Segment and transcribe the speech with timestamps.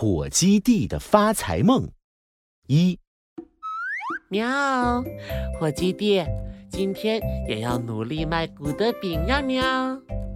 [0.00, 1.90] 火鸡弟的发财梦
[2.68, 3.00] 一，
[4.30, 5.02] 喵，
[5.58, 6.24] 火鸡弟，
[6.70, 9.42] 今天也要努力卖古德饼呀！
[9.42, 9.60] 喵。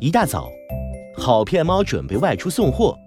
[0.00, 0.48] 一大早，
[1.16, 2.98] 好骗猫准备外出送货，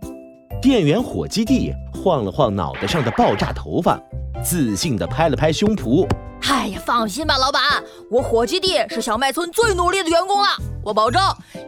[0.62, 4.02] 店员火鸡弟晃了晃脑袋上的爆炸头发，
[4.42, 6.08] 自信地拍了拍胸脯。
[6.44, 10.48] 哎呀，放心吧，老板，我火鸡弟是小麦村最努力的员工了，
[10.86, 11.20] 我保证，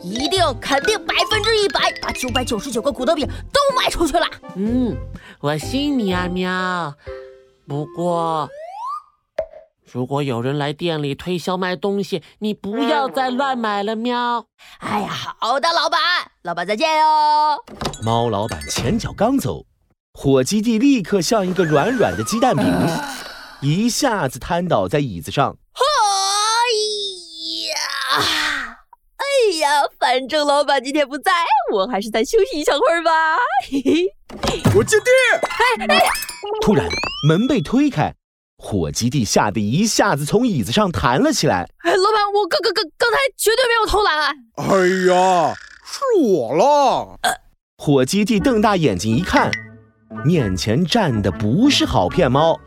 [0.03, 4.27] 一定肯定百分之一百把九百九十九个古德饼都卖出去了。
[4.55, 4.95] 嗯，
[5.39, 6.93] 我信你啊，喵。
[7.67, 8.47] 不过，
[9.91, 14.45] 如果有人来店里推销卖东西，你不要再乱买了，喵。
[14.77, 15.09] 哎呀，
[15.39, 15.99] 好的，老板，
[16.43, 17.57] 老板再见哟。
[18.03, 19.65] 猫老板前脚刚走，
[20.13, 22.65] 火鸡弟立刻像一个软软的鸡蛋饼。
[23.61, 25.57] 一下子瘫倒在椅子上。
[29.17, 29.66] 哎呀，
[29.99, 31.31] 反正老板今天不在，
[31.73, 33.11] 我还是再休息一小会儿吧。
[33.69, 35.05] 嘿嘿，火鸡弟！
[35.41, 36.09] 哎哎！
[36.61, 36.87] 突然
[37.27, 38.13] 门被推开，
[38.57, 41.69] 火鸡弟吓得一下子从椅子上弹了起来。
[41.83, 44.35] 哎，老板，我刚刚刚刚才绝对没有偷懒。
[44.55, 44.65] 哎
[45.13, 47.19] 呀，是我了。
[47.23, 47.31] 呃，
[47.77, 49.51] 火鸡弟瞪大眼睛一看，
[50.25, 52.59] 面前站的不是好骗猫。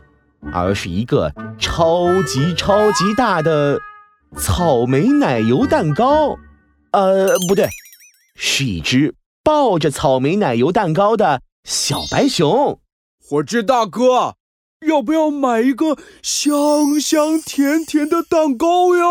[0.51, 3.79] 而是一个超级超级大的
[4.35, 6.35] 草莓奶油蛋糕，
[6.91, 7.69] 呃，不对，
[8.35, 12.79] 是一只抱着草莓奶油蛋糕的小白熊。
[13.23, 14.35] 火之大哥，
[14.85, 19.05] 要不要买一个香香甜甜的蛋糕呀？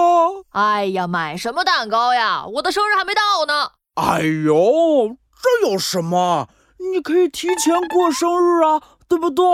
[0.50, 2.45] 哎呀，买什么蛋糕呀？
[2.47, 3.70] 我的生日还没到呢。
[3.94, 6.48] 哎呦，这有什么？
[6.92, 9.44] 你可以提前过生日啊，对不对？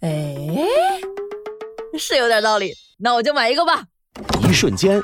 [0.00, 0.68] 哎，
[1.98, 3.84] 是有点道理，那我就买一个吧。
[4.48, 5.02] 一瞬间，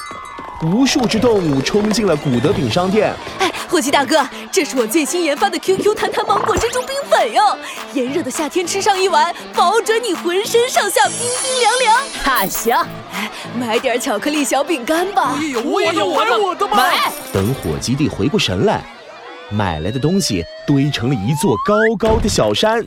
[0.65, 3.15] 无数只动物冲进了古德饼商店。
[3.39, 7.57] 哎，火鸡大哥，这是我最新研发的 QQ 弹弹芒果珍珠冰粉哟！
[7.93, 12.03] 炎热的夏天吃上一碗，保准你浑身上下冰冰凉凉。
[12.23, 12.77] 哈，行，
[13.59, 15.39] 买点巧克力小饼干吧。
[15.65, 17.13] 我也要买我的买。
[17.33, 18.83] 等火鸡弟回过神来，
[19.51, 22.87] 买来的东西堆成了一座高高的小山。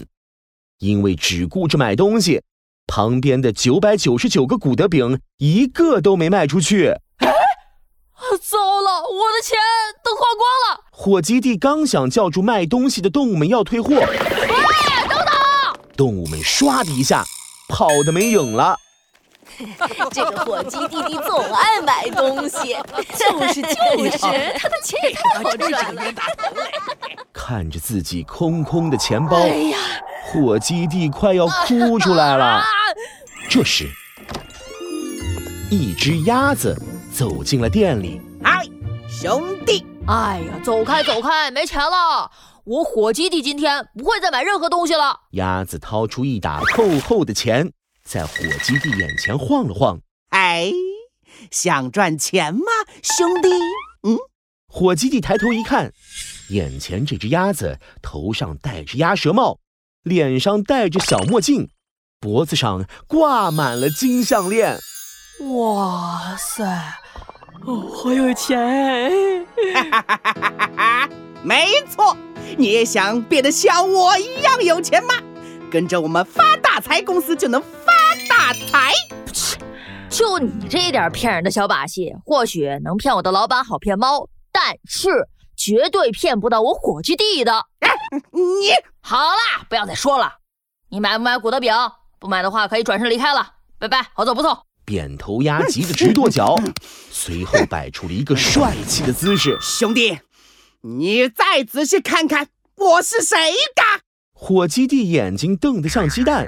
[0.79, 2.41] 因为只顾着买东西，
[2.87, 6.93] 旁边的九百九十九个古德饼一个都没卖出去。
[8.17, 9.57] 哎，糟了，我的钱
[10.03, 10.81] 都花光了！
[10.89, 14.17] 火鸡弟刚想叫住卖东西的动物们要退货，喂，
[15.07, 15.27] 等等！
[15.95, 17.23] 动物们唰的一下
[17.69, 18.75] 跑的没影了。
[20.11, 22.75] 这个火鸡弟弟总爱买东西，
[23.17, 23.69] 就是就
[24.11, 26.01] 是，他的钱也太好赚了。
[27.31, 29.77] 看着自己空空的钱包，哎呀！
[30.23, 32.63] 火鸡弟快要哭出来了。
[33.49, 33.87] 这时，
[35.71, 36.75] 一只鸭子
[37.17, 38.21] 走进了店里。
[38.43, 38.63] 嗨，
[39.09, 39.83] 兄弟！
[40.05, 42.29] 哎呀，走开走开，没钱了！
[42.63, 45.21] 我火鸡弟今天不会再买任何东西了。
[45.31, 47.71] 鸭子掏出一沓厚厚的钱，
[48.03, 49.99] 在火鸡弟眼前晃了晃。
[50.29, 50.71] 哎，
[51.49, 52.61] 想赚钱吗，
[53.01, 53.49] 兄弟？
[54.03, 54.15] 嗯。
[54.67, 55.91] 火鸡弟抬头一看，
[56.49, 59.57] 眼前这只鸭子头上戴着鸭舌帽。
[60.03, 61.71] 脸上戴着小墨镜，
[62.19, 64.77] 脖子上挂满了金项链。
[65.55, 66.99] 哇塞，
[67.67, 69.45] 哦，好有钱！
[71.43, 72.15] 没错，
[72.57, 75.15] 你也想变得像我一样有钱吗？
[75.69, 77.91] 跟着我们发大财公司就能发
[78.29, 78.93] 大财。
[79.33, 79.57] 切，
[80.09, 85.27] 就你这点骗人的小把戏，或许能骗我的老板好骗猫，但是。
[85.59, 87.65] 绝对骗不到我伙计弟的！
[88.29, 88.69] 你
[89.01, 90.31] 好啦，不要再说了。
[90.89, 91.73] 你买不买古德饼？
[92.19, 93.53] 不买的话，可以转身离开了。
[93.79, 94.55] 拜拜，好走不送。
[94.87, 96.55] 扁头鸭急得直跺脚，
[97.11, 99.57] 随后摆出了一个帅气的姿势。
[99.59, 100.19] 兄弟，
[100.79, 103.37] 你再仔细看看我是谁
[103.75, 103.83] 的？
[104.31, 106.47] 火鸡弟眼睛瞪得像鸡蛋，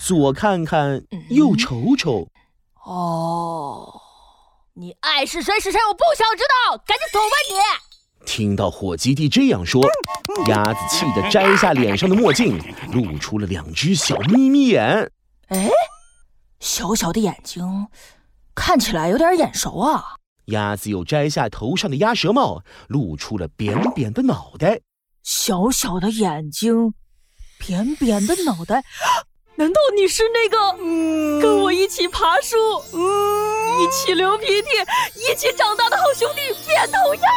[0.00, 2.26] 左看看，右瞅瞅。
[2.84, 4.00] 哦，
[4.74, 8.26] 你爱是谁是谁，我不想知道，赶紧走吧你！
[8.26, 9.88] 听到火鸡弟这样说，
[10.48, 12.58] 鸭子气得摘下脸上的墨镜，
[12.92, 15.12] 露出了两只小眯眯眼。
[15.50, 15.70] 哎，
[16.66, 17.86] 小小的眼睛，
[18.52, 20.16] 看起来有点眼熟啊。
[20.46, 24.80] 鸭子又摘下头上的鸭舌帽，露出了扁扁的脑袋。
[25.22, 26.92] 小小的眼睛，
[27.56, 28.82] 扁扁的脑袋。
[29.54, 32.56] 难道你是那个跟我一起爬树、
[32.92, 34.68] 一起流鼻涕、
[35.14, 37.30] 一起长大的好兄弟扁头鸭？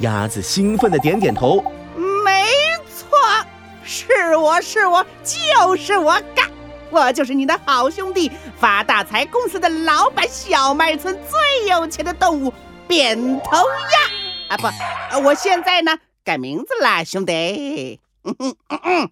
[0.00, 1.64] 鸭子兴奋的点点头，
[2.22, 2.44] 没
[2.94, 3.18] 错，
[3.82, 6.43] 是我是我就是我干，
[6.90, 12.52] 我就是你的好兄弟发大财公司的老板，小麦村最有钱的动物
[12.86, 13.56] 扁头
[14.48, 14.56] 鸭啊！
[14.56, 18.00] 不，我现在呢改名字啦，兄弟。
[18.22, 19.10] 嗯嗯嗯嗯。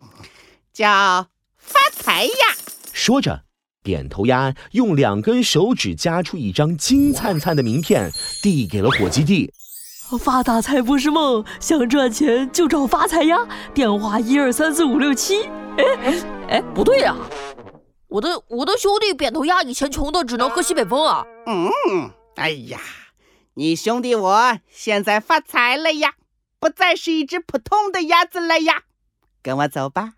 [0.73, 1.27] 叫
[1.59, 2.33] 发财鸭！
[2.93, 3.43] 说着，
[3.83, 8.11] 扁头鸭用两根手指夹出一张金灿灿的名片，
[8.43, 9.53] 递给了火鸡弟。
[10.19, 13.39] 发大财不是梦，想赚钱就找发财鸭，
[13.75, 15.45] 电话一二三四五六七。
[15.79, 15.85] 哎
[16.49, 17.17] 哎，不对呀，
[18.13, 21.25] 我的我的兄弟扁头鸭以前穷的只能喝西北风啊。
[21.47, 22.79] 嗯，哎呀，
[23.55, 26.13] 你兄弟我现在发财了呀，
[26.61, 28.83] 不再是一只普通的鸭子了呀。
[29.43, 30.13] 跟我走吧，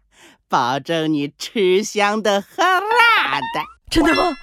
[0.48, 3.64] 保证你吃香的喝辣的。
[3.88, 4.36] 真的吗？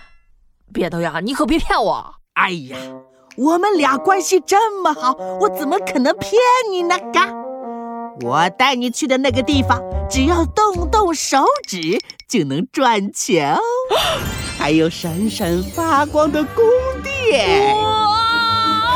[0.71, 2.15] 扁头鸭，你可别骗我。
[2.33, 2.77] 哎呀。
[3.37, 6.33] 我们俩关系这么好，我怎么可能骗
[6.69, 6.97] 你呢？
[7.13, 7.33] 嘎，
[8.21, 11.97] 我带你去的那个地方，只要动动手指
[12.31, 13.59] 就能赚钱哦。
[14.57, 16.63] 还有闪闪发光的宫
[17.03, 17.75] 殿，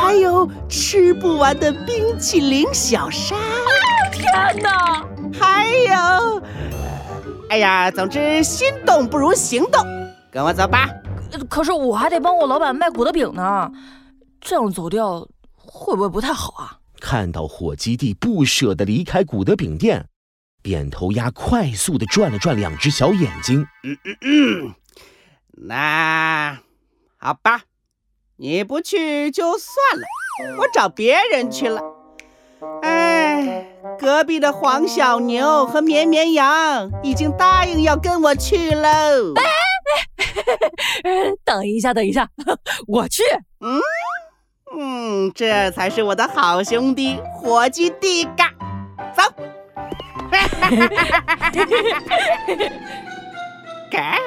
[0.00, 3.38] 还有吃不完的冰淇淋小山。
[4.10, 5.04] 天哪！
[5.38, 6.42] 还有，
[7.50, 9.84] 哎呀，总之心动不如行动，
[10.32, 10.88] 跟我走吧。
[11.50, 13.70] 可是我还得帮我老板卖果德饼呢。
[14.40, 16.78] 这样走掉会不会不太好啊？
[17.00, 20.06] 看到火鸡弟不舍得离开古德饼店，
[20.66, 23.64] 扁头鸭快速的转了转两只小眼睛。
[23.84, 24.74] 嗯嗯嗯，
[25.52, 26.58] 那
[27.16, 27.60] 好吧，
[28.34, 31.80] 你不去就算了，我找别人去了。
[32.82, 33.64] 哎，
[33.96, 39.34] 隔壁的黄小牛和绵绵羊已经答应要跟我去喽。
[39.36, 39.44] 哎
[41.04, 41.12] 哎，
[41.44, 42.28] 等一下，等一下，
[42.88, 43.22] 我去。
[43.60, 43.80] 嗯。
[44.76, 48.52] 嗯，这才是我的好兄弟火鸡弟嘎，
[49.16, 49.22] 走！
[50.66, 52.70] 哈哈哈哈哈哈！
[53.90, 54.18] 嘎。